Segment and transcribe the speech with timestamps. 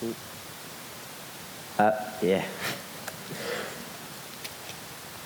[0.00, 0.14] Two.
[1.78, 2.44] Uh, yeah.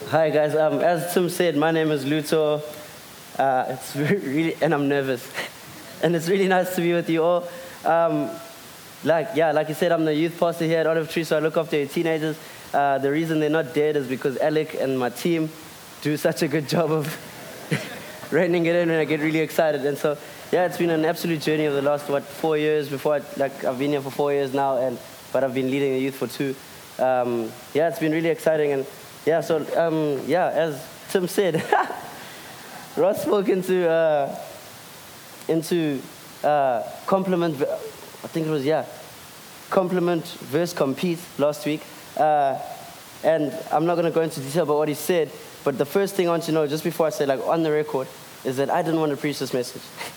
[0.08, 0.54] Hi guys.
[0.54, 2.62] Um, as Tim said, my name is Luto.
[3.38, 5.28] Uh, it's really, and I'm nervous,
[6.02, 7.48] and it's really nice to be with you all.
[7.84, 8.30] Um,
[9.02, 11.40] like yeah, like you said, I'm the youth pastor here at Olive Tree, so I
[11.40, 12.38] look after your teenagers.
[12.72, 15.50] Uh, the reason they're not dead is because Alec and my team
[16.02, 19.84] do such a good job of reining it in, and I get really excited.
[19.84, 20.16] And so
[20.52, 22.88] yeah, it's been an absolute journey of the last what four years.
[22.88, 24.98] Before I, like I've been here for four years now, and
[25.32, 26.54] but I've been leading the youth for two.
[26.98, 28.86] Um, yeah, it's been really exciting, and
[29.24, 31.56] yeah, so um, yeah, as Tim said,
[32.96, 34.38] Ross spoke into uh,
[35.48, 36.00] into
[36.44, 37.60] uh, compliment.
[37.60, 38.86] I think it was yeah,
[39.68, 41.82] compliment versus compete last week.
[42.16, 42.58] Uh,
[43.24, 45.30] and I'm not going to go into detail about what he said,
[45.64, 47.72] but the first thing I want to know, just before I say like on the
[47.72, 48.06] record,
[48.44, 49.82] is that I didn't want to preach this message.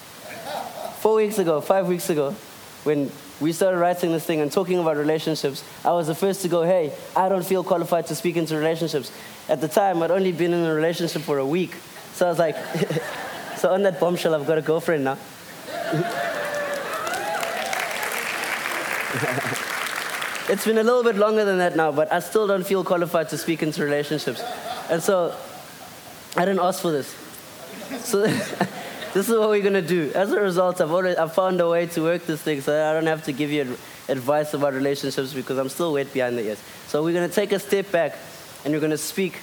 [0.99, 2.35] Four weeks ago, five weeks ago,
[2.83, 6.49] when we started writing this thing and talking about relationships, I was the first to
[6.49, 9.09] go, hey, I don't feel qualified to speak into relationships.
[9.47, 11.73] At the time, I'd only been in a relationship for a week.
[12.13, 12.55] So I was like,
[13.55, 15.13] so on that bombshell, I've got a girlfriend now.
[20.49, 23.29] it's been a little bit longer than that now, but I still don't feel qualified
[23.29, 24.43] to speak into relationships.
[24.89, 25.33] And so
[26.35, 27.15] I didn't ask for this.
[28.03, 28.25] So
[29.13, 30.11] this is what we're going to do.
[30.13, 32.93] As a result, I've, already, I've found a way to work this thing so I
[32.93, 36.61] don't have to give you advice about relationships because I'm still wet behind the ears.
[36.87, 38.15] So we're going to take a step back
[38.63, 39.39] and we're going to speak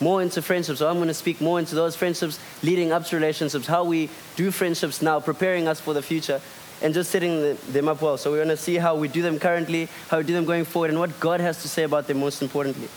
[0.00, 0.78] more into friendships.
[0.78, 4.08] So I'm going to speak more into those friendships leading up to relationships, how we
[4.36, 6.40] do friendships now, preparing us for the future,
[6.80, 8.16] and just setting them up well.
[8.16, 10.64] So we're going to see how we do them currently, how we do them going
[10.64, 12.88] forward, and what God has to say about them most importantly.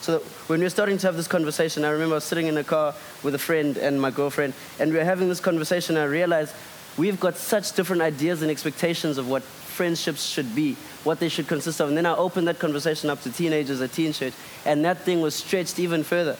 [0.00, 2.56] So when we were starting to have this conversation, I remember I was sitting in
[2.56, 5.96] a car with a friend and my girlfriend, and we were having this conversation.
[5.96, 6.54] I realized
[6.96, 11.46] we've got such different ideas and expectations of what friendships should be, what they should
[11.46, 11.88] consist of.
[11.88, 15.20] And then I opened that conversation up to teenagers at Teen Church, and that thing
[15.20, 16.36] was stretched even further.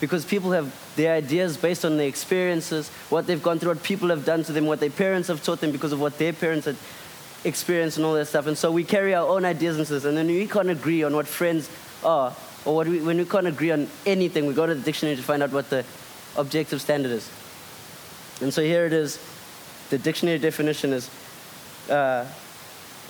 [0.00, 4.08] Because people have their ideas based on their experiences, what they've gone through, what people
[4.08, 6.64] have done to them, what their parents have taught them because of what their parents
[6.64, 6.76] had
[7.44, 8.46] experienced and all that stuff.
[8.46, 10.04] And so we carry our own ideas into this.
[10.04, 11.68] And then we can't agree on what friends
[12.04, 12.34] are
[12.64, 15.42] or we, when we can't agree on anything, we go to the dictionary to find
[15.42, 15.84] out what the
[16.36, 17.30] objective standard is.
[18.40, 19.18] And so here it is.
[19.90, 21.10] The dictionary definition is
[21.88, 22.26] uh,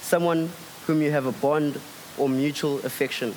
[0.00, 0.50] someone
[0.86, 1.80] whom you have a bond
[2.16, 3.30] or mutual affection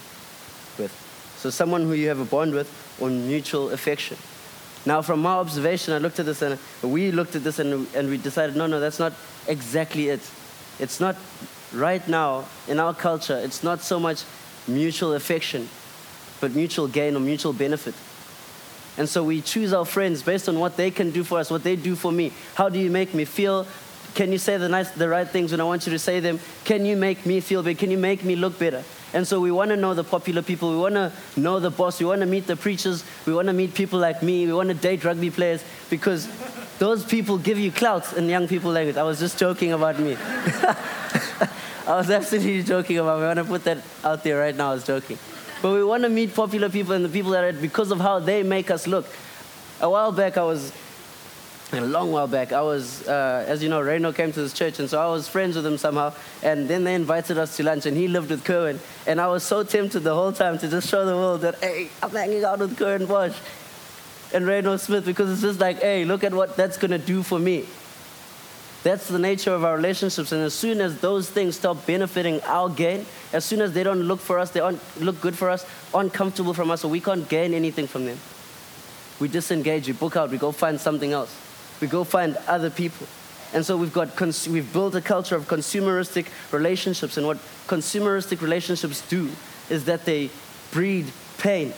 [0.77, 0.91] with.
[1.37, 2.71] So someone who you have a bond with
[3.01, 4.17] or mutual affection.
[4.85, 8.09] Now, from my observation, I looked at this and we looked at this and, and
[8.09, 9.13] we decided, no, no, that's not
[9.47, 10.19] exactly it.
[10.79, 11.15] It's not
[11.73, 14.23] right now in our culture, it's not so much
[14.68, 15.69] mutual affection,
[16.40, 17.96] but mutual gain or mutual benefit.
[18.97, 21.63] And so we choose our friends based on what they can do for us, what
[21.63, 22.31] they do for me.
[22.56, 23.66] How do you make me feel?
[24.13, 26.40] Can you say the, nice, the right things when I want you to say them?
[26.63, 27.78] Can you make me feel better?
[27.78, 28.84] Can you make me look better?
[29.13, 30.72] And so we want to know the popular people.
[30.72, 32.00] We want to know the boss.
[32.00, 33.03] We want to meet the preachers.
[33.25, 34.45] We want to meet people like me.
[34.45, 36.28] We want to date rugby players because
[36.78, 38.97] those people give you clout in young people language.
[38.97, 40.18] I was just joking about me.
[41.88, 43.21] I was absolutely joking about.
[43.21, 44.71] I want to put that out there right now.
[44.71, 45.17] I was joking.
[45.61, 48.19] But we want to meet popular people and the people that are because of how
[48.19, 49.05] they make us look.
[49.81, 50.71] A while back, I was,
[51.73, 54.79] a long while back, I was, uh, as you know, Reno came to this church,
[54.79, 56.13] and so I was friends with him somehow.
[56.41, 58.79] And then they invited us to lunch, and he lived with Curwin.
[59.05, 61.89] And I was so tempted the whole time to just show the world that, hey,
[62.01, 63.35] I'm hanging out with Curwin Bosch
[64.33, 67.23] and Reno Smith because it's just like, hey, look at what that's going to do
[67.23, 67.65] for me.
[68.83, 70.33] That's the nature of our relationships.
[70.33, 74.01] And as soon as those things stop benefiting our gain, as soon as they don't
[74.01, 77.27] look for us, they don't look good for us, uncomfortable from us, or we can't
[77.29, 78.17] gain anything from them,
[79.19, 81.33] we disengage, we book out, we go find something else.
[81.79, 83.07] We go find other people.
[83.53, 87.17] And so we've, got cons- we've built a culture of consumeristic relationships.
[87.17, 89.29] And what consumeristic relationships do
[89.69, 90.29] is that they
[90.71, 91.05] breed
[91.38, 91.73] pain.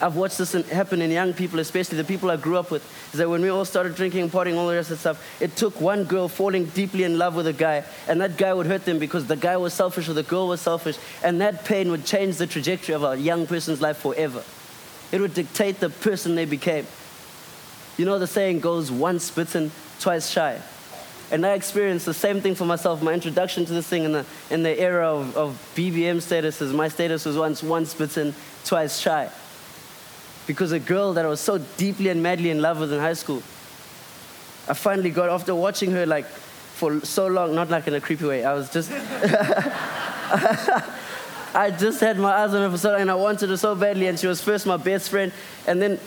[0.00, 2.84] I've watched this happen in young people, especially the people I grew up with.
[3.12, 5.80] Is that when we all started drinking, partying, all the rest of stuff, it took
[5.80, 9.00] one girl falling deeply in love with a guy, and that guy would hurt them
[9.00, 12.36] because the guy was selfish or the girl was selfish, and that pain would change
[12.36, 14.44] the trajectory of a young person's life forever.
[15.10, 16.86] It would dictate the person they became.
[17.96, 20.60] You know, the saying goes once bitten, twice shy.
[21.32, 23.02] And I experienced the same thing for myself.
[23.02, 26.86] My introduction to this thing in the, in the era of, of BBM statuses, my
[26.88, 28.32] status was once, once bitten,
[28.64, 29.28] twice shy
[30.48, 33.12] because a girl that I was so deeply and madly in love with in high
[33.12, 33.42] school,
[34.66, 38.24] I finally got after watching her like for so long, not like in a creepy
[38.24, 38.44] way.
[38.44, 38.90] I was just,
[41.54, 43.74] I just had my eyes on her for so long, and I wanted her so
[43.74, 44.06] badly.
[44.06, 45.32] And she was first my best friend,
[45.66, 46.00] and then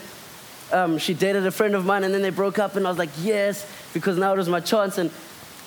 [0.72, 2.98] um, she dated a friend of mine, and then they broke up, and I was
[2.98, 3.64] like, yes,
[3.94, 4.98] because now it was my chance.
[4.98, 5.12] And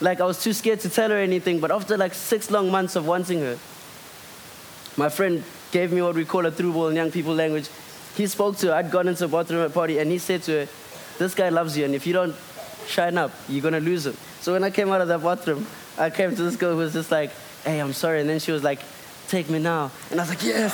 [0.02, 1.62] like I was too scared to tell her anything.
[1.62, 3.58] But after like six long months of wanting her,
[4.98, 7.70] my friend gave me what we call a through ball in young people language.
[8.16, 8.74] He spoke to her.
[8.74, 10.68] I'd gone into the bathroom at party, and he said to her,
[11.18, 12.36] "This guy loves you, and if you don't
[12.88, 15.66] shine up, you're gonna lose him." So when I came out of that bathroom,
[15.98, 17.32] I came to this girl who was just like,
[17.64, 18.80] "Hey, I'm sorry," and then she was like,
[19.28, 20.74] "Take me now," and I was like, "Yes."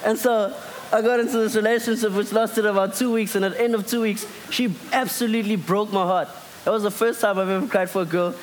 [0.04, 0.54] and so
[0.92, 3.86] I got into this relationship which lasted about two weeks, and at the end of
[3.86, 6.28] two weeks, she absolutely broke my heart.
[6.64, 8.34] That was the first time I've ever cried for a girl.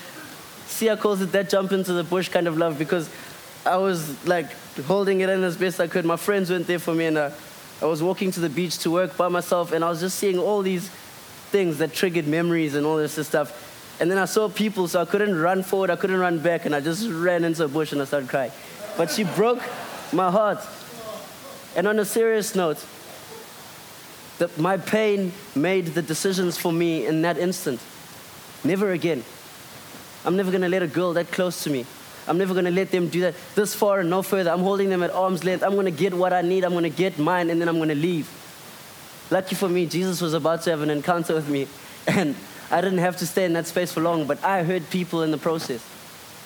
[0.66, 3.10] Sia calls it that jump into the bush kind of love because
[3.68, 4.52] I was like
[4.86, 6.06] holding it in as best I could.
[6.06, 7.32] My friends weren't there for me, and uh,
[7.82, 10.40] I was walking to the beach to work by myself, and I was just seeing
[10.40, 10.90] all these
[11.52, 13.66] things that triggered memories and all this stuff.
[14.00, 16.74] And then I saw people, so I couldn't run forward, I couldn't run back, and
[16.74, 18.52] I just ran into a bush and I started crying.
[18.96, 19.62] But she broke
[20.14, 20.60] my heart.
[21.76, 22.84] And on a serious note,
[24.38, 27.80] that my pain made the decisions for me in that instant.
[28.64, 29.24] Never again.
[30.26, 31.86] I'm never gonna let a girl that close to me.
[32.28, 34.52] I'm never gonna let them do that this far and no further.
[34.52, 35.64] I'm holding them at arm's length.
[35.64, 36.64] I'm gonna get what I need.
[36.64, 38.30] I'm gonna get mine, and then I'm gonna leave.
[39.30, 41.68] Lucky for me, Jesus was about to have an encounter with me,
[42.08, 42.36] and
[42.70, 45.32] I didn't have to stay in that space for long, but I hurt people in
[45.32, 45.86] the process.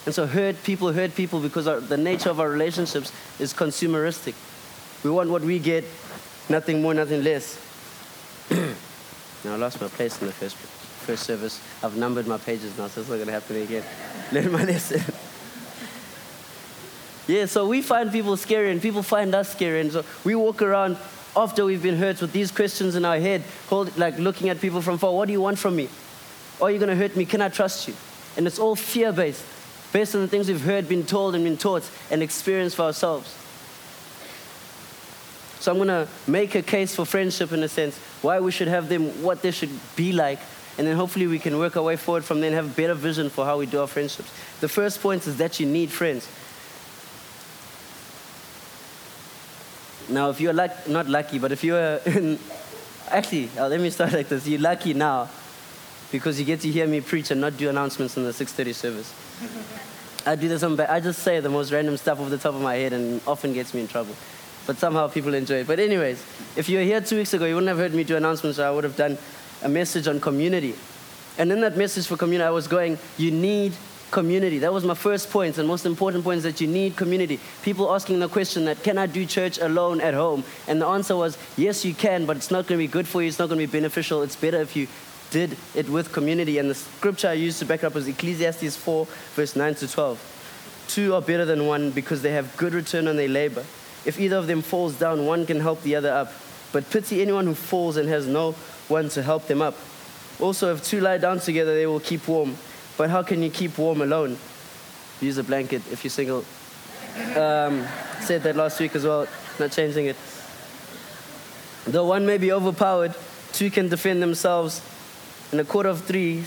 [0.05, 4.33] And so, hurt people hurt people because our, the nature of our relationships is consumeristic.
[5.03, 5.83] We want what we get,
[6.49, 7.59] nothing more, nothing less.
[8.51, 11.61] now, I lost my place in the first, first service.
[11.83, 13.83] I've numbered my pages now, so it's not going to happen again.
[14.31, 15.01] Learn my lesson.
[17.27, 19.81] Yeah, so we find people scary, and people find us scary.
[19.81, 20.97] And so we walk around
[21.35, 24.81] after we've been hurt with these questions in our head, hold, like looking at people
[24.81, 25.13] from far.
[25.13, 25.87] What do you want from me?
[26.61, 27.25] Are you going to hurt me?
[27.25, 27.93] Can I trust you?
[28.37, 29.45] And it's all fear based,
[29.93, 33.37] based on the things we've heard, been told, and been taught and experienced for ourselves.
[35.59, 38.67] So I'm going to make a case for friendship in a sense, why we should
[38.67, 40.39] have them, what they should be like,
[40.77, 42.95] and then hopefully we can work our way forward from there and have a better
[42.95, 44.31] vision for how we do our friendships.
[44.59, 46.27] The first point is that you need friends.
[50.09, 52.39] Now, if you're luck, not lucky, but if you're in,
[53.09, 54.47] actually, uh, let me start like this.
[54.47, 55.29] You're lucky now
[56.11, 59.13] because you get to hear me preach and not do announcements in the 6:30 service.
[60.25, 62.61] I do this on, I just say the most random stuff off the top of
[62.61, 64.15] my head and often gets me in trouble.
[64.67, 65.67] But somehow people enjoy it.
[65.67, 66.23] But anyways,
[66.55, 68.57] if you were here two weeks ago, you wouldn't have heard me do announcements.
[68.57, 69.17] So I would have done
[69.63, 70.75] a message on community.
[71.39, 73.73] And in that message for community, I was going, you need
[74.11, 74.59] community.
[74.59, 77.39] That was my first point and most important point is that you need community.
[77.63, 80.43] People asking the question that can I do church alone at home?
[80.67, 83.21] And the answer was yes, you can, but it's not going to be good for
[83.21, 83.27] you.
[83.27, 84.21] It's not going to be beneficial.
[84.21, 84.87] It's better if you
[85.31, 86.59] did it with community.
[86.59, 89.05] And the scripture I used to back up was Ecclesiastes 4,
[89.35, 90.85] verse 9 to 12.
[90.89, 93.63] Two are better than one because they have good return on their labor.
[94.03, 96.33] If either of them falls down, one can help the other up.
[96.73, 98.51] But pity anyone who falls and has no
[98.87, 99.77] one to help them up.
[100.39, 102.55] Also, if two lie down together, they will keep warm.
[102.97, 104.37] But how can you keep warm alone?
[105.19, 106.45] Use a blanket if you're single.
[107.35, 107.85] Um,
[108.21, 109.27] said that last week as well,
[109.59, 110.15] not changing it.
[111.85, 113.15] Though one may be overpowered,
[113.53, 114.81] two can defend themselves,
[115.51, 116.43] and a cord of three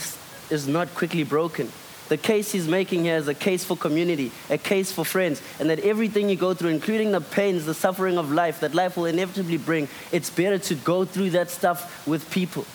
[0.51, 1.71] is not quickly broken.
[2.09, 5.71] The case he's making here is a case for community, a case for friends, and
[5.71, 9.07] that everything you go through, including the pains, the suffering of life that life will
[9.07, 12.67] inevitably bring, it's better to go through that stuff with people,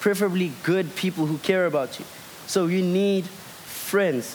[0.00, 2.04] preferably good people who care about you.
[2.50, 4.34] So you need friends.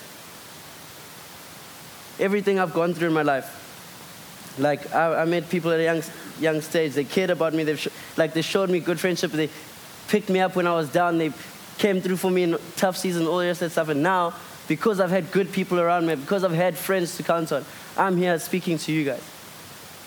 [2.18, 6.02] Everything I've gone through in my life, like I, I met people at a young,
[6.40, 6.94] young stage.
[6.94, 7.66] They cared about me.
[7.66, 9.32] They've sh- like they showed me good friendship.
[9.32, 9.50] They
[10.08, 11.18] picked me up when I was down.
[11.18, 11.34] They
[11.78, 13.90] came through for me in tough seasons, all the that stuff.
[13.90, 14.34] And now,
[14.70, 17.66] because I've had good people around me, because I've had friends to count on,
[17.98, 19.24] I'm here speaking to you guys.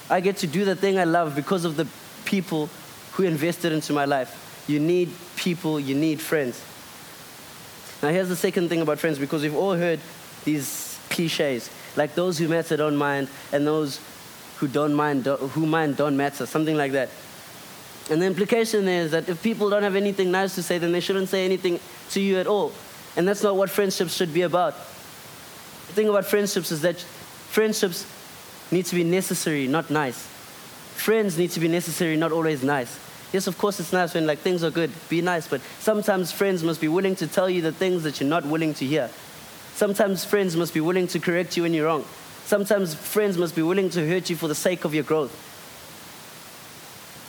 [0.09, 1.87] I get to do the thing I love because of the
[2.25, 2.71] people
[3.13, 4.65] who invested into my life.
[4.67, 6.65] You need people, you need friends.
[8.03, 10.01] Now, here's the second thing about friends because we've all heard
[10.45, 14.01] these cliches like those who matter don't mind, and those
[14.59, 17.11] who don't mind, who mind don't matter, something like that.
[18.11, 21.01] And the implication is that if people don't have anything nice to say, then they
[21.01, 22.73] shouldn't say anything to you at all.
[23.17, 24.75] And that's not what friendships should be about.
[24.75, 28.07] The thing about friendships is that friendships
[28.71, 30.27] need to be necessary, not nice.
[30.95, 32.99] Friends need to be necessary, not always nice.
[33.33, 36.65] Yes, of course, it's nice when like things are good, be nice, but sometimes friends
[36.65, 39.11] must be willing to tell you the things that you're not willing to hear.
[39.75, 42.05] Sometimes friends must be willing to correct you when you're wrong.
[42.47, 45.45] Sometimes friends must be willing to hurt you for the sake of your growth.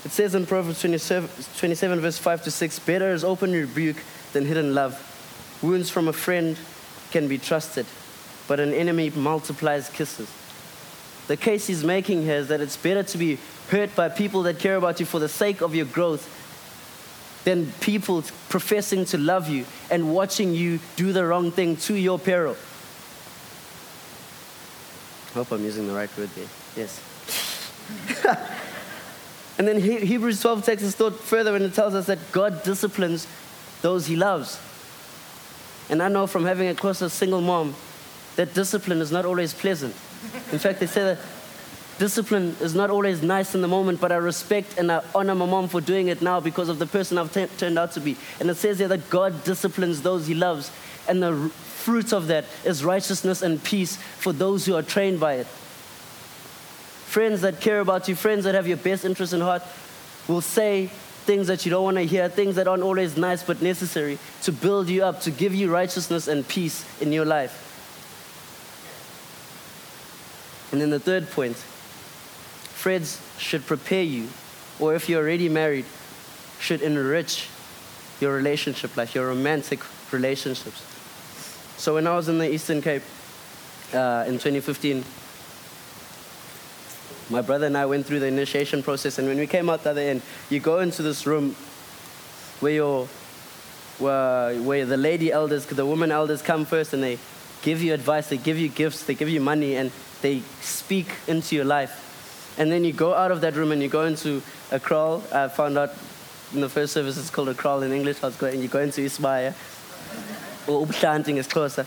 [0.05, 3.97] It says in Proverbs 27, 27 verse 5 to 6 Better is open rebuke
[4.31, 5.05] than hidden love.
[5.61, 6.57] Wounds from a friend
[7.11, 7.85] can be trusted,
[8.47, 10.31] but an enemy multiplies kisses.
[11.29, 13.37] The case he's making here is that it's better to be
[13.69, 16.27] hurt by people that care about you for the sake of your growth
[17.43, 22.17] than people professing to love you and watching you do the wrong thing to your
[22.17, 22.57] peril.
[25.29, 26.47] I hope I'm using the right word there.
[26.75, 26.99] Yes.
[29.59, 33.27] and then Hebrews 12 takes us thought further and it tells us that God disciplines
[33.83, 34.59] those he loves.
[35.91, 37.75] And I know from having a close single mom
[38.39, 39.93] that discipline is not always pleasant.
[40.53, 41.17] In fact, they say that
[41.97, 45.45] discipline is not always nice in the moment, but I respect and I honor my
[45.45, 48.15] mom for doing it now because of the person I've t- turned out to be.
[48.39, 50.71] And it says here that God disciplines those he loves,
[51.09, 55.33] and the fruit of that is righteousness and peace for those who are trained by
[55.33, 55.47] it.
[57.07, 59.63] Friends that care about you, friends that have your best interest in heart,
[60.29, 60.87] will say
[61.25, 64.53] things that you don't want to hear, things that aren't always nice but necessary to
[64.53, 67.65] build you up, to give you righteousness and peace in your life.
[70.71, 74.27] And then the third point friends should prepare you,
[74.79, 75.85] or if you're already married,
[76.59, 77.49] should enrich
[78.21, 79.79] your relationship life, your romantic
[80.11, 80.81] relationships.
[81.77, 83.03] So when I was in the Eastern Cape
[83.93, 85.03] uh, in 2015,
[87.29, 89.91] my brother and I went through the initiation process, and when we came out the
[89.91, 91.55] other end, you go into this room
[92.59, 93.07] where your
[93.99, 97.19] where, where the lady elders, the woman elders come first, and they
[97.61, 101.55] give you advice, they give you gifts, they give you money, and they speak into
[101.55, 102.55] your life.
[102.57, 105.23] And then you go out of that room and you go into a kraal.
[105.33, 105.91] I found out
[106.53, 108.21] in the first service it's called a kraal in English.
[108.21, 109.53] I was going, you go into Ismaya,
[110.67, 111.85] or Ubshanting is closer.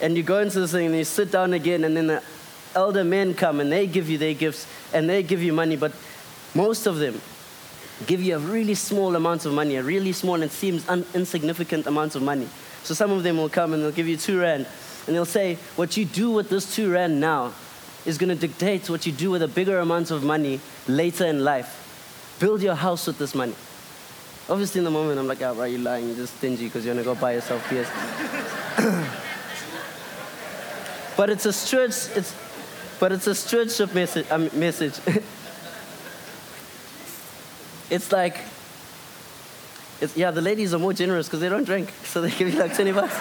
[0.00, 2.22] And you go into this thing and you sit down again, and then the
[2.74, 5.92] elder men come and they give you their gifts and they give you money, but
[6.54, 7.20] most of them
[8.06, 11.86] give you a really small amount of money, a really small and seems un- insignificant
[11.86, 12.48] amount of money.
[12.84, 14.66] So some of them will come and they'll give you two rand
[15.08, 17.54] and they'll say, What you do with this two rand now
[18.04, 21.42] is going to dictate what you do with a bigger amount of money later in
[21.42, 22.36] life.
[22.38, 23.54] Build your house with this money.
[24.50, 26.08] Obviously, in the moment, I'm like, oh, bro, you lying?
[26.08, 27.88] You're just stingy because you want to go buy yourself PS.
[31.16, 32.14] but it's a stretch.
[32.14, 32.34] It's,
[33.00, 34.30] but it's a stewardship message.
[34.30, 34.92] Um, message.
[37.90, 38.36] it's like,
[40.02, 42.58] it's, yeah, the ladies are more generous because they don't drink, so they give you
[42.58, 43.16] like 20 bucks.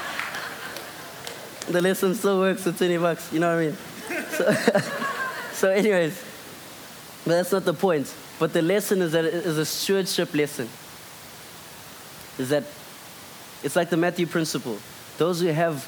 [1.68, 3.76] the lesson still works for 20 bucks, you know what I mean?
[4.30, 4.52] So,
[5.52, 6.22] so anyways,
[7.24, 8.12] but that's not the point.
[8.38, 10.68] But the lesson is that it is a stewardship lesson.
[12.38, 12.64] Is that
[13.62, 14.78] it's like the Matthew principle.
[15.18, 15.86] Those who have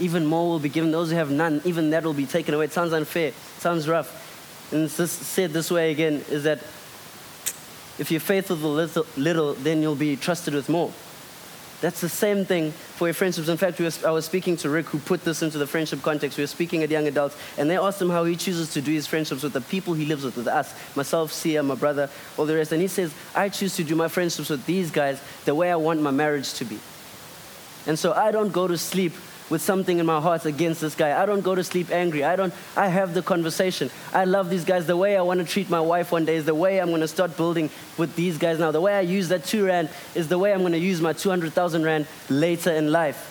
[0.00, 0.90] even more will be given.
[0.90, 2.64] Those who have none, even that will be taken away.
[2.64, 3.28] It sounds unfair.
[3.28, 4.72] It sounds rough.
[4.72, 6.58] And it's just said this way again is that
[7.98, 10.92] if you're faithful with little, little, then you'll be trusted with more.
[11.80, 13.48] That's the same thing for your friendships.
[13.48, 16.38] In fact, I was speaking to Rick, who put this into the friendship context.
[16.38, 18.92] We were speaking at young adults, and they asked him how he chooses to do
[18.92, 22.46] his friendships with the people he lives with, with us, myself, Sia, my brother, all
[22.46, 22.72] the rest.
[22.72, 25.76] And he says, I choose to do my friendships with these guys the way I
[25.76, 26.78] want my marriage to be.
[27.86, 29.12] And so I don't go to sleep
[29.50, 31.20] with something in my heart against this guy.
[31.20, 32.24] I don't go to sleep angry.
[32.24, 33.90] I don't I have the conversation.
[34.12, 34.86] I love these guys.
[34.86, 37.00] The way I want to treat my wife one day is the way I'm going
[37.02, 38.70] to start building with these guys now.
[38.70, 41.12] The way I use that 2 rand is the way I'm going to use my
[41.12, 43.30] 200,000 rand later in life.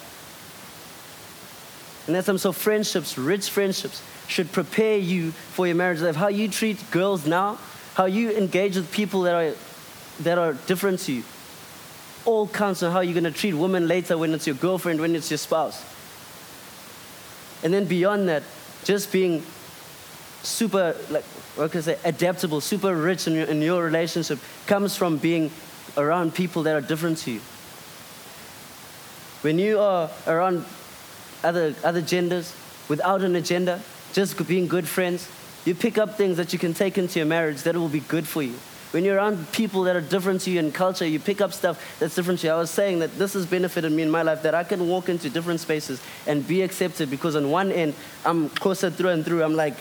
[2.05, 6.15] And that's so friendships, rich friendships should prepare you for your marriage life.
[6.15, 7.57] How you treat girls now,
[7.95, 9.55] how you engage with people that are
[10.19, 11.23] that are different to you
[12.25, 15.15] all counts on how you're going to treat women later when it's your girlfriend, when
[15.15, 15.83] it's your spouse.
[17.63, 18.43] And then beyond that,
[18.83, 19.43] just being
[20.43, 21.23] super, like,
[21.55, 25.49] what can I say, adaptable, super rich in your, in your relationship comes from being
[25.95, 27.39] around people that are different to you.
[29.41, 30.65] When you are around
[31.43, 32.55] other, other genders
[32.89, 33.81] without an agenda,
[34.13, 35.29] just being good friends,
[35.65, 38.27] you pick up things that you can take into your marriage that will be good
[38.27, 38.55] for you.
[38.93, 41.97] When you're around people that are different to you in culture, you pick up stuff
[41.99, 42.53] that's different to you.
[42.53, 45.09] I was saying that this has benefited me in my life that I can walk
[45.09, 49.43] into different spaces and be accepted because on one end, I'm Xhosa through and through.
[49.43, 49.73] I'm like,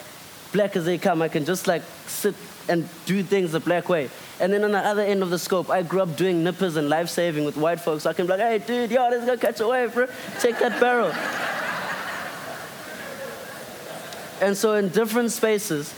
[0.54, 1.21] black as they come.
[1.21, 2.35] I can just like sit
[2.71, 4.09] and do things the black way.
[4.40, 6.88] And then on the other end of the scope, I grew up doing nippers and
[6.88, 8.04] life saving with white folks.
[8.04, 10.07] So I can be like, hey, dude, yo, let's go catch a wave, bro.
[10.40, 11.12] Take that barrel.
[14.40, 15.92] and so in different spaces,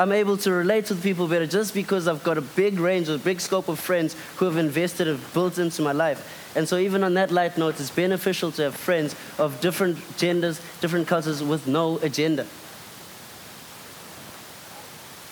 [0.00, 3.18] I'm able to relate with people better just because I've got a big range, a
[3.18, 6.56] big scope of friends who have invested, and built into my life.
[6.56, 10.58] And so, even on that light note, it's beneficial to have friends of different genders,
[10.80, 12.46] different cultures with no agenda.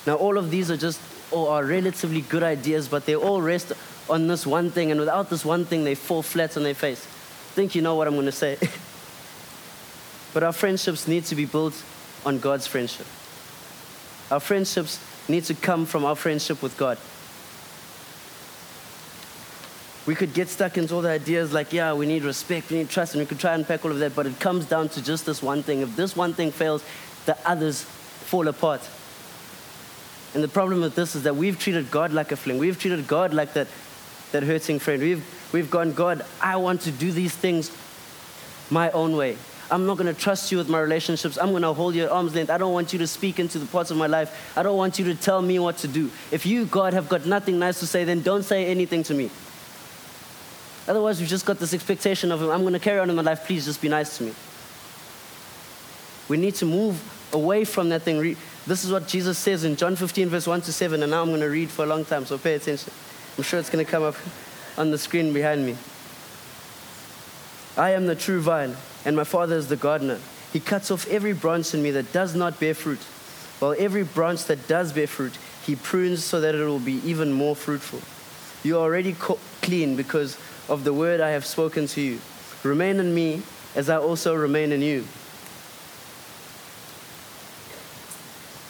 [0.07, 3.73] Now, all of these are just or are relatively good ideas, but they all rest
[4.11, 7.07] on this one thing, and without this one thing, they fall flat on their face.
[7.07, 8.59] I think you know what I'm going to say.
[10.35, 11.83] but our friendships need to be built
[12.27, 13.07] on God's friendship.
[14.31, 16.99] Our friendships need to come from our friendship with God.
[20.09, 22.89] we could get stuck into all the ideas like, yeah, we need respect, we need
[22.89, 25.05] trust, and we could try and unpack all of that, but it comes down to
[25.05, 25.83] just this one thing.
[25.83, 26.83] If this one thing fails,
[27.27, 28.81] the others fall apart.
[30.33, 32.57] And the problem with this is that we've treated God like a fling.
[32.57, 33.67] We've treated God like that,
[34.33, 35.03] that hurting friend.
[35.03, 37.71] We've, we've gone, God, I want to do these things
[38.71, 39.37] my own way.
[39.71, 41.37] I'm not going to trust you with my relationships.
[41.37, 42.51] I'm going to hold you at arm's length.
[42.51, 44.57] I don't want you to speak into the parts of my life.
[44.57, 46.11] I don't want you to tell me what to do.
[46.31, 49.31] If you, God, have got nothing nice to say, then don't say anything to me.
[50.87, 52.51] Otherwise, we've just got this expectation of, Him.
[52.51, 54.33] I'm going to carry on in my life, please just be nice to me.
[56.29, 57.01] We need to move
[57.35, 58.37] away from that thing.
[58.67, 61.29] This is what Jesus says in John 15, verse 1 to 7, and now I'm
[61.29, 62.91] going to read for a long time, so pay attention.
[63.37, 64.17] I'm sure it's going to come up
[64.79, 65.77] on the screen behind me.
[67.77, 68.75] I am the true vine,
[69.09, 70.19] and my Father is the gardener.
[70.53, 72.99] He cuts off every branch in me that does not bear fruit,
[73.59, 75.33] while every branch that does bear fruit,
[75.65, 78.03] he prunes so that it will be even more fruitful.
[78.63, 80.37] You are already co- clean because
[80.69, 82.21] of the word I have spoken to you.
[82.63, 83.41] Remain in me
[83.75, 85.07] as I also remain in you.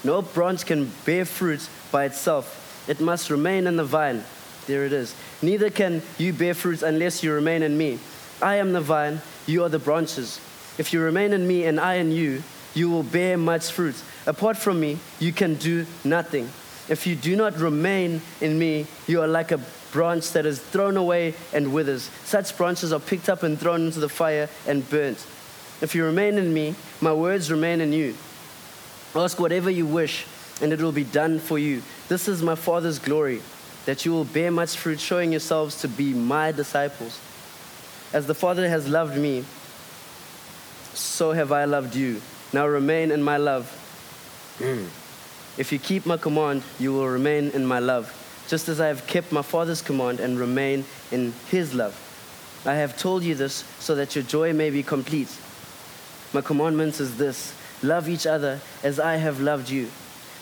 [0.05, 4.23] No branch can bear fruit by itself, it must remain in the vine.
[4.69, 5.17] There it is.
[5.43, 7.99] Neither can you bear fruit unless you remain in me.
[8.41, 10.41] I am the vine, you are the branches.
[10.79, 12.43] If you remain in me and I in you,
[12.75, 13.97] you will bear much fruit.
[14.27, 16.49] Apart from me, you can do nothing.
[16.89, 20.97] If you do not remain in me, you are like a branch that is thrown
[20.97, 22.11] away and withers.
[22.25, 25.19] Such branches are picked up and thrown into the fire and burnt.
[25.81, 28.15] If you remain in me, my words remain in you.
[29.15, 30.27] Ask whatever you wish,
[30.61, 31.83] and it will be done for you.
[32.09, 33.41] This is my Father's glory,
[33.87, 37.19] that you will bear much fruit, showing yourselves to be my disciples.
[38.13, 39.45] As the Father has loved me,
[40.95, 42.21] so have I loved you.
[42.53, 43.67] Now remain in my love.
[45.59, 48.15] If you keep my command, you will remain in my love
[48.49, 51.95] just as I have kept my Father's command and remain in his love.
[52.65, 55.29] I have told you this so that your joy may be complete.
[56.33, 59.91] My commandment is this love each other as I have loved you.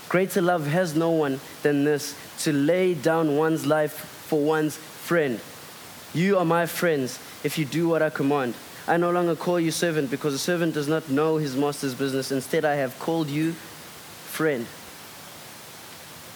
[0.09, 5.41] Greater love has no one than this to lay down one's life for one's friend.
[6.15, 8.55] You are my friends if you do what I command.
[8.89, 12.33] I no longer call you servant because a servant does not know his master's business.
[12.33, 14.67] Instead, I have called you friend.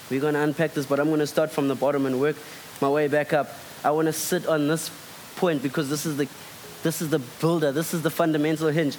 [0.09, 2.37] We're going to unpack this, but I'm going to start from the bottom and work
[2.81, 3.51] my way back up.
[3.83, 4.89] I want to sit on this
[5.35, 6.29] point because this is the,
[6.85, 8.97] this is the builder, this is the fundamental hinge.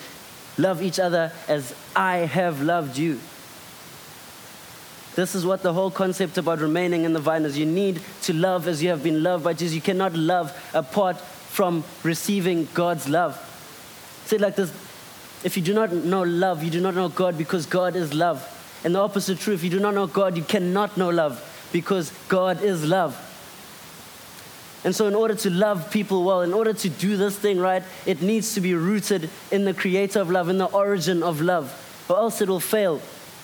[0.57, 3.21] Love each other as I have loved you.
[5.15, 7.57] This is what the whole concept about remaining in the vine is.
[7.57, 9.75] You need to love as you have been loved by Jesus.
[9.75, 11.17] You cannot love apart
[11.51, 13.35] from receiving God's love.
[14.25, 14.71] Say it like this
[15.43, 18.47] if you do not know love, you do not know God because God is love.
[18.83, 19.53] And the opposite true.
[19.53, 23.27] If you do not know God, you cannot know love because God is love.
[24.83, 27.83] And so, in order to love people well, in order to do this thing right,
[28.05, 32.05] it needs to be rooted in the creator of love, in the origin of love,
[32.09, 33.01] or else it will fail.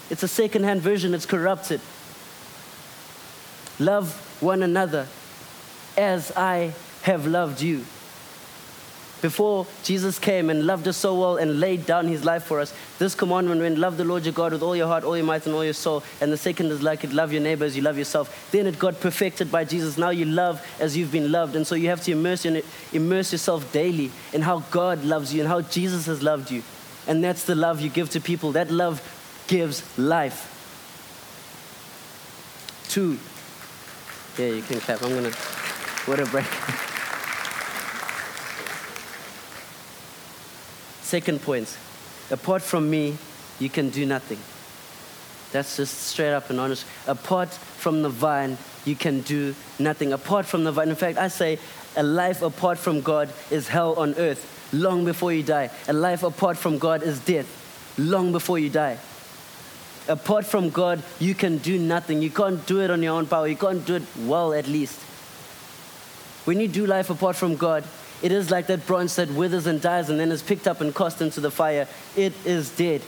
[0.09, 1.81] It's a second hand version, it's corrupted.
[3.79, 5.07] Love one another
[5.95, 7.85] as I have loved you
[9.21, 12.73] before Jesus came and loved us so well and laid down his life for us,
[12.99, 15.45] this commandment went, love the Lord your God with all your heart, all your might,
[15.45, 16.03] and all your soul.
[16.21, 18.51] And the second is like it, love your neighbor as you love yourself.
[18.51, 19.97] Then it got perfected by Jesus.
[19.97, 21.55] Now you love as you've been loved.
[21.55, 25.33] And so you have to immerse, in it, immerse yourself daily in how God loves
[25.33, 26.61] you and how Jesus has loved you.
[27.07, 28.51] And that's the love you give to people.
[28.51, 29.01] That love
[29.47, 30.53] gives life.
[32.89, 33.17] Two.
[34.37, 35.01] Yeah, you can clap.
[35.01, 35.37] I'm going to.
[36.05, 36.45] What a break.
[41.07, 41.77] Second point
[42.31, 43.17] apart from me,
[43.59, 44.39] you can do nothing.
[45.53, 46.85] That's just straight up and honest.
[47.07, 50.11] Apart from the vine, you can do nothing.
[50.11, 51.59] Apart from the vine, in fact, I say
[51.95, 54.43] a life apart from God is hell on earth
[54.73, 55.69] long before you die.
[55.87, 57.47] A life apart from God is death
[57.97, 58.97] long before you die.
[60.09, 62.21] Apart from God, you can do nothing.
[62.21, 63.47] You can't do it on your own power.
[63.47, 64.99] You can't do it well, at least.
[66.43, 67.85] When you do life apart from God,
[68.21, 70.93] it is like that branch that withers and dies and then is picked up and
[70.95, 71.87] cast into the fire.
[72.15, 73.01] It is dead.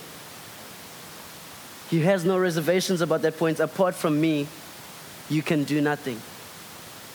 [1.89, 3.59] He has no reservations about that point.
[3.59, 4.47] Apart from me,
[5.29, 6.21] you can do nothing.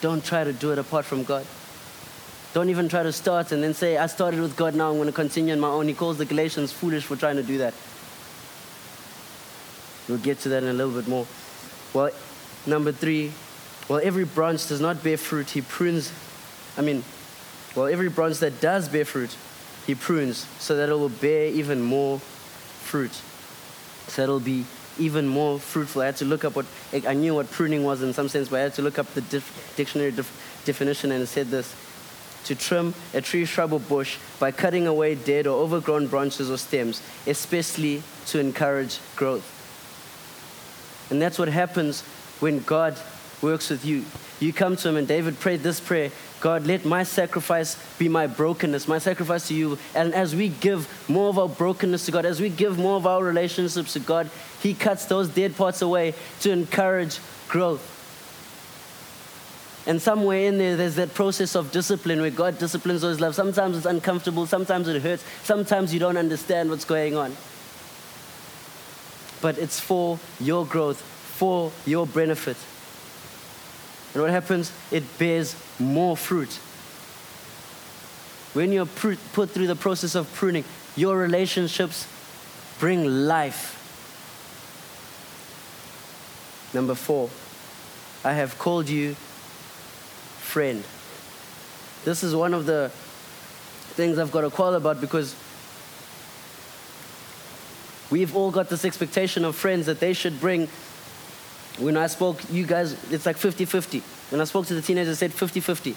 [0.00, 1.46] Don't try to do it apart from God.
[2.52, 5.06] Don't even try to start and then say, I started with God, now I'm going
[5.06, 5.88] to continue on my own.
[5.88, 7.74] He calls the Galatians foolish for trying to do that.
[10.08, 11.26] We'll get to that in a little bit more.
[11.92, 12.10] Well,
[12.66, 13.32] number three,
[13.88, 16.12] well, every branch does not bear fruit, he prunes,
[16.76, 17.02] I mean,
[17.74, 19.36] well, every branch that does bear fruit,
[19.86, 23.12] he prunes so that it will bear even more fruit,
[24.08, 24.64] so that it will be
[24.98, 26.02] even more fruitful.
[26.02, 26.66] I had to look up what,
[27.06, 29.20] I knew what pruning was in some sense, but I had to look up the
[29.22, 31.74] dif- dictionary dif- definition and it said this
[32.44, 36.58] to trim a tree, shrub, or bush by cutting away dead or overgrown branches or
[36.58, 39.50] stems, especially to encourage growth.
[41.10, 42.02] And that's what happens
[42.40, 42.98] when God
[43.42, 44.04] works with you.
[44.44, 48.26] You come to Him, and David prayed this prayer God, let my sacrifice be my
[48.26, 49.78] brokenness, my sacrifice to you.
[49.94, 53.06] And as we give more of our brokenness to God, as we give more of
[53.06, 54.28] our relationships to God,
[54.60, 57.90] He cuts those dead parts away to encourage growth.
[59.86, 63.34] And somewhere in there, there's that process of discipline where God disciplines those love.
[63.34, 67.34] Sometimes it's uncomfortable, sometimes it hurts, sometimes you don't understand what's going on.
[69.40, 72.58] But it's for your growth, for your benefit.
[74.14, 74.72] And what happens?
[74.90, 76.52] It bears more fruit.
[78.54, 80.64] When you're put through the process of pruning,
[80.96, 82.06] your relationships
[82.78, 83.80] bring life.
[86.72, 87.30] Number four,
[88.24, 89.14] I have called you
[90.38, 90.84] friend.
[92.04, 92.90] This is one of the
[93.94, 95.34] things I've got to call about because
[98.10, 100.68] we've all got this expectation of friends that they should bring
[101.78, 104.00] when I spoke, you guys, it's like 50 50.
[104.30, 105.90] When I spoke to the teenagers, I said 50 50.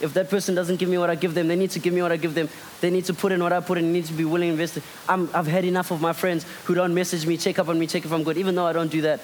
[0.00, 2.02] If that person doesn't give me what I give them, they need to give me
[2.02, 2.48] what I give them.
[2.80, 3.86] They need to put in what I put in.
[3.86, 4.78] They need to be willing to invest.
[5.08, 7.86] i have had enough of my friends who don't message me, check up on me,
[7.86, 9.20] check if I'm good, even though I don't do that.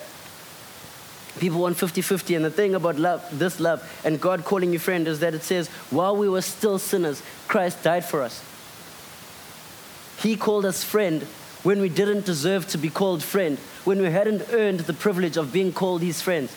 [1.41, 2.35] People want 50 50.
[2.35, 5.43] And the thing about love, this love, and God calling you friend, is that it
[5.43, 8.45] says, while we were still sinners, Christ died for us.
[10.21, 11.23] He called us friend
[11.63, 15.51] when we didn't deserve to be called friend, when we hadn't earned the privilege of
[15.51, 16.53] being called his friends.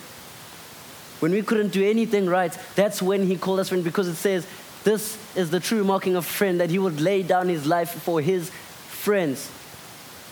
[1.21, 4.45] When we couldn't do anything right, that's when he called us friends because it says,
[4.83, 8.19] This is the true marking of friend, that he would lay down his life for
[8.19, 9.49] his friends.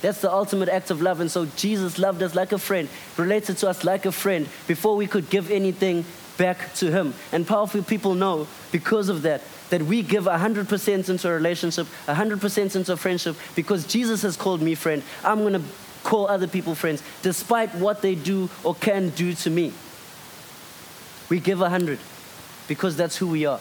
[0.01, 1.21] That's the ultimate act of love.
[1.21, 4.97] And so Jesus loved us like a friend, related to us like a friend, before
[4.97, 6.03] we could give anything
[6.37, 7.13] back to him.
[7.31, 12.75] And powerful people know because of that that we give 100% into a relationship, 100%
[12.75, 15.01] into a friendship, because Jesus has called me friend.
[15.23, 15.61] I'm going to
[16.09, 19.71] call other people friends, despite what they do or can do to me.
[21.29, 21.99] We give 100
[22.67, 23.59] because that's who we are.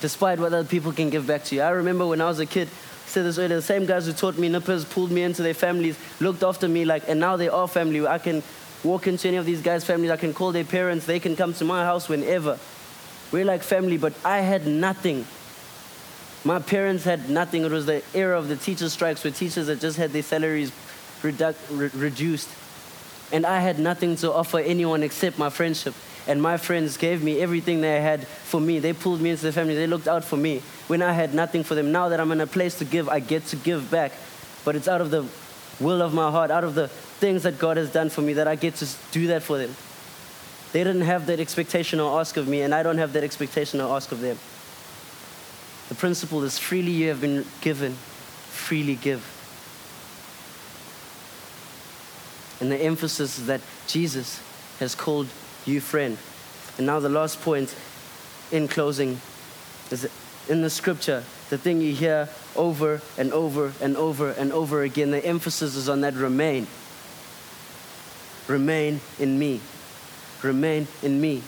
[0.00, 1.60] Despite what other people can give back to you.
[1.60, 4.14] I remember when I was a kid, I said this earlier, the same guys who
[4.14, 7.50] taught me nippers, pulled me into their families, looked after me like, and now they
[7.50, 8.06] are family.
[8.06, 8.42] I can
[8.82, 11.52] walk into any of these guys' families, I can call their parents, they can come
[11.54, 12.58] to my house whenever.
[13.30, 15.26] We're like family, but I had nothing.
[16.44, 17.64] My parents had nothing.
[17.64, 20.72] It was the era of the teacher strikes where teachers had just had their salaries
[21.22, 22.48] re- reduced.
[23.32, 25.94] And I had nothing to offer anyone except my friendship.
[26.26, 28.78] And my friends gave me everything they had for me.
[28.78, 29.74] They pulled me into the family.
[29.74, 31.90] They looked out for me when I had nothing for them.
[31.90, 34.12] Now that I'm in a place to give, I get to give back.
[34.64, 35.26] But it's out of the
[35.80, 38.46] will of my heart, out of the things that God has done for me, that
[38.46, 39.74] I get to do that for them.
[40.72, 43.80] They didn't have that expectation or ask of me, and I don't have that expectation
[43.80, 44.38] or ask of them.
[45.92, 49.20] The principle is freely you have been given, freely give.
[52.62, 54.40] And the emphasis is that Jesus
[54.78, 55.26] has called
[55.66, 56.16] you friend.
[56.78, 57.76] And now the last point
[58.50, 59.20] in closing
[59.90, 60.08] is
[60.48, 65.10] in the scripture, the thing you hear over and over and over and over again,
[65.10, 66.68] the emphasis is on that remain.
[68.48, 69.60] Remain in me
[70.42, 71.42] remain in me.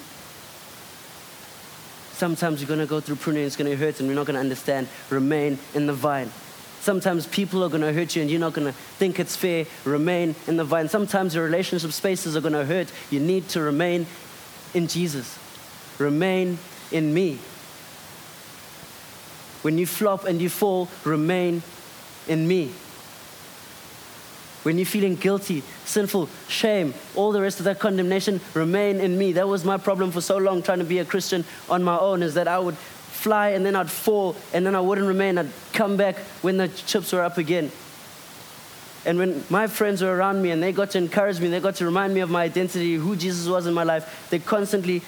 [2.14, 4.34] Sometimes you're going to go through pruning, it's going to hurt, and you're not going
[4.34, 4.86] to understand.
[5.10, 6.30] Remain in the vine.
[6.80, 9.64] Sometimes people are going to hurt you and you're not going to think it's fair.
[9.84, 10.88] Remain in the vine.
[10.88, 12.92] Sometimes your relationship spaces are going to hurt.
[13.10, 14.06] You need to remain
[14.74, 15.38] in Jesus.
[15.98, 16.58] Remain
[16.92, 17.38] in me.
[19.62, 21.62] When you flop and you fall, remain
[22.28, 22.70] in me
[24.64, 29.32] when you're feeling guilty, sinful, shame, all the rest of that condemnation remain in me.
[29.32, 32.22] That was my problem for so long trying to be a Christian on my own,
[32.22, 35.38] is that I would fly and then I'd fall and then I wouldn't remain.
[35.38, 37.70] I'd come back when the chips were up again.
[39.06, 41.76] And when my friends were around me and they got to encourage me, they got
[41.76, 45.02] to remind me of my identity, who Jesus was in my life, they constantly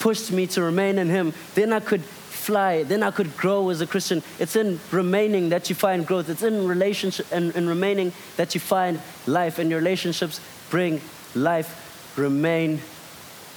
[0.00, 1.32] pushed me to remain in Him.
[1.54, 2.02] Then I could
[2.40, 4.22] fly, then I could grow as a Christian.
[4.38, 6.28] It's in remaining that you find growth.
[6.28, 11.00] It's in relationship and in remaining that you find life, and your relationships bring
[11.34, 12.16] life.
[12.16, 12.80] Remain,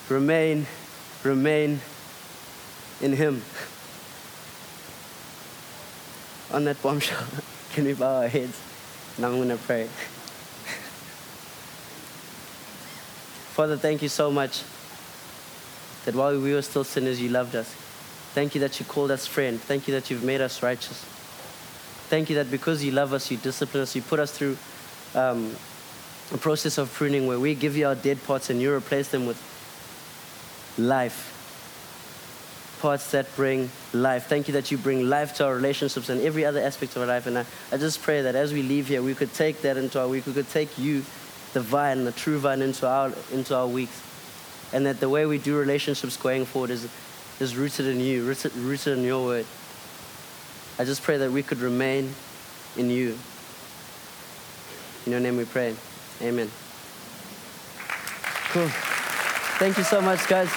[0.09, 0.67] remain,
[1.23, 1.79] remain
[3.01, 3.41] in Him.
[6.51, 7.25] On that bombshell,
[7.73, 8.59] can we bow our heads?
[9.17, 9.85] Now I'm going to pray.
[13.55, 14.63] Father, thank you so much
[16.05, 17.82] that while we were still sinners, you loved us.
[18.33, 19.61] Thank you that you called us friend.
[19.61, 21.05] Thank you that you've made us righteous.
[22.09, 24.57] Thank you that because you love us, you discipline us, you put us through
[25.13, 25.55] um,
[26.33, 29.27] a process of pruning where we give you our dead parts and you replace them
[29.27, 29.37] with
[30.79, 31.29] life.
[32.81, 34.25] Parts that bring life.
[34.27, 37.07] Thank you that you bring life to our relationships and every other aspect of our
[37.07, 37.27] life.
[37.27, 40.01] And I, I just pray that as we leave here, we could take that into
[40.01, 40.25] our week.
[40.25, 41.05] We could take you,
[41.53, 44.01] the vine, the true vine, into our, into our weeks.
[44.73, 46.89] And that the way we do relationships going forward is,
[47.39, 49.45] is rooted in you, rooted, rooted in your word.
[50.79, 52.13] I just pray that we could remain
[52.77, 53.17] in you.
[55.05, 55.75] In your name we pray.
[56.21, 56.49] Amen.
[58.49, 58.67] Cool.
[59.59, 60.49] Thank you so much, guys.